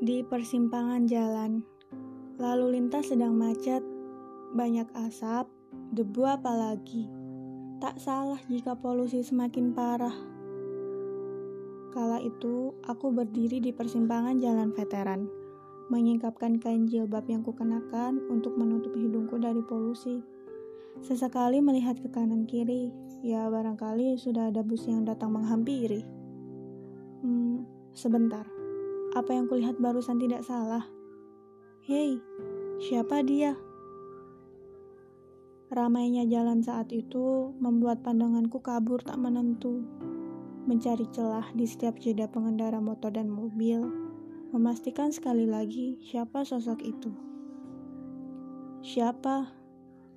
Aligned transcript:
Di 0.00 0.24
persimpangan 0.24 1.04
jalan, 1.04 1.60
lalu 2.40 2.80
lintas 2.80 3.12
sedang 3.12 3.36
macet, 3.36 3.84
banyak 4.56 4.88
asap, 4.96 5.44
debu 5.92 6.24
apalagi. 6.24 7.04
Tak 7.84 8.00
salah 8.00 8.40
jika 8.48 8.72
polusi 8.80 9.20
semakin 9.20 9.76
parah. 9.76 10.16
Kala 11.92 12.16
itu, 12.24 12.72
aku 12.88 13.12
berdiri 13.12 13.60
di 13.60 13.76
persimpangan 13.76 14.40
jalan 14.40 14.72
veteran, 14.72 15.28
menyingkapkan 15.92 16.56
kain 16.56 16.88
jilbab 16.88 17.28
yang 17.28 17.44
kukenakan 17.44 18.24
untuk 18.32 18.56
menutup 18.56 18.96
hidungku 18.96 19.36
dari 19.36 19.60
polusi. 19.60 20.24
Sesekali 21.04 21.60
melihat 21.60 22.00
ke 22.00 22.08
kanan 22.08 22.48
kiri, 22.48 22.88
ya 23.20 23.52
barangkali 23.52 24.16
sudah 24.16 24.48
ada 24.48 24.64
bus 24.64 24.88
yang 24.88 25.04
datang 25.04 25.36
menghampiri. 25.36 26.00
Hmm, 27.20 27.68
sebentar. 27.92 28.59
Apa 29.10 29.34
yang 29.34 29.50
kulihat 29.50 29.82
barusan 29.82 30.22
tidak 30.22 30.46
salah. 30.46 30.86
Hei, 31.82 32.22
siapa 32.78 33.26
dia? 33.26 33.58
Ramainya 35.74 36.22
jalan 36.30 36.62
saat 36.62 36.94
itu 36.94 37.50
membuat 37.58 38.06
pandanganku 38.06 38.62
kabur 38.62 39.02
tak 39.02 39.18
menentu. 39.18 39.82
Mencari 40.70 41.10
celah 41.10 41.50
di 41.58 41.66
setiap 41.66 41.98
jeda 41.98 42.30
pengendara 42.30 42.78
motor 42.78 43.10
dan 43.10 43.26
mobil, 43.26 43.82
memastikan 44.54 45.10
sekali 45.10 45.42
lagi 45.42 45.98
siapa 46.06 46.46
sosok 46.46 46.78
itu. 46.78 47.10
Siapa? 48.86 49.50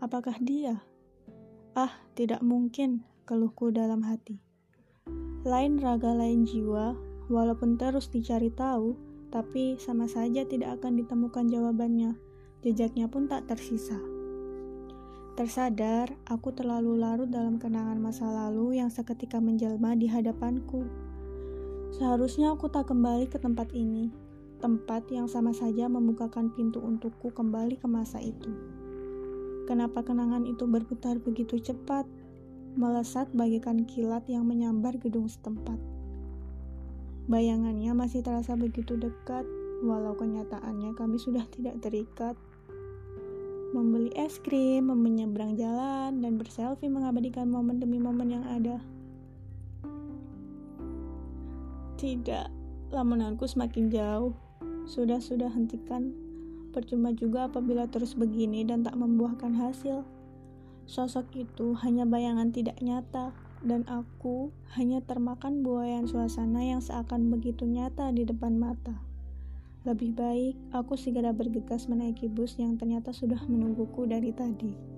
Apakah 0.05 0.37
dia? 0.37 0.85
Ah, 1.73 1.97
tidak 2.13 2.45
mungkin, 2.45 3.01
keluhku 3.25 3.73
dalam 3.73 4.05
hati. 4.05 4.37
Lain 5.41 5.81
raga, 5.81 6.13
lain 6.13 6.45
jiwa, 6.45 6.93
Walaupun 7.31 7.79
terus 7.79 8.11
dicari 8.11 8.51
tahu, 8.51 8.95
tapi 9.31 9.79
sama 9.79 10.05
saja 10.05 10.43
tidak 10.43 10.81
akan 10.81 10.99
ditemukan 10.99 11.47
jawabannya. 11.47 12.19
Jejaknya 12.63 13.07
pun 13.07 13.25
tak 13.25 13.47
tersisa. 13.47 13.97
Tersadar, 15.33 16.13
aku 16.29 16.53
terlalu 16.53 17.01
larut 17.01 17.25
dalam 17.25 17.57
kenangan 17.57 17.97
masa 17.97 18.29
lalu 18.29 18.77
yang 18.77 18.93
seketika 18.93 19.41
menjelma 19.41 19.97
di 19.97 20.05
hadapanku. 20.05 20.85
Seharusnya 21.97 22.53
aku 22.53 22.69
tak 22.69 22.93
kembali 22.93 23.25
ke 23.25 23.41
tempat 23.41 23.73
ini, 23.73 24.13
tempat 24.61 25.09
yang 25.09 25.25
sama 25.25 25.49
saja 25.49 25.89
membukakan 25.89 26.53
pintu 26.53 26.79
untukku 26.85 27.33
kembali 27.33 27.81
ke 27.81 27.87
masa 27.89 28.21
itu. 28.21 28.53
Kenapa 29.65 30.05
kenangan 30.05 30.45
itu 30.45 30.69
berputar 30.69 31.17
begitu 31.17 31.57
cepat, 31.57 32.05
melesat 32.77 33.31
bagaikan 33.33 33.89
kilat 33.89 34.29
yang 34.29 34.45
menyambar 34.45 35.01
gedung 35.01 35.25
setempat? 35.25 35.92
Bayangannya 37.23 37.95
masih 37.95 38.19
terasa 38.19 38.59
begitu 38.59 38.99
dekat, 38.99 39.47
walau 39.79 40.11
kenyataannya 40.11 40.91
kami 40.91 41.15
sudah 41.15 41.47
tidak 41.55 41.79
terikat. 41.79 42.35
Membeli 43.71 44.11
es 44.19 44.43
krim, 44.43 44.91
menyeberang 44.91 45.55
jalan, 45.55 46.19
dan 46.19 46.35
berselfie 46.35 46.91
mengabadikan 46.91 47.47
momen 47.47 47.79
demi 47.79 47.95
momen 47.95 48.27
yang 48.27 48.45
ada. 48.45 48.77
Tidak, 51.95 52.47
lamunanku 52.91 53.47
semakin 53.47 53.87
jauh. 53.87 54.35
Sudah-sudah 54.83 55.47
hentikan. 55.47 56.11
Percuma 56.75 57.15
juga 57.15 57.47
apabila 57.47 57.87
terus 57.87 58.19
begini 58.19 58.67
dan 58.67 58.83
tak 58.83 58.99
membuahkan 58.99 59.55
hasil. 59.55 60.03
Sosok 60.83 61.31
itu 61.39 61.71
hanya 61.79 62.03
bayangan 62.03 62.51
tidak 62.51 62.75
nyata 62.83 63.31
dan 63.63 63.87
aku 63.87 64.51
hanya 64.75 64.99
termakan 64.99 65.63
buayan 65.63 66.03
suasana 66.03 66.61
yang 66.67 66.83
seakan 66.83 67.31
begitu 67.31 67.63
nyata 67.63 68.11
di 68.11 68.27
depan 68.27 68.59
mata. 68.59 68.99
Lebih 69.87 70.15
baik 70.15 70.55
aku 70.75 70.95
segera 70.99 71.31
bergegas 71.31 71.87
menaiki 71.87 72.27
bus 72.27 72.59
yang 72.59 72.75
ternyata 72.79 73.15
sudah 73.15 73.39
menungguku 73.47 74.07
dari 74.07 74.31
tadi. 74.35 74.92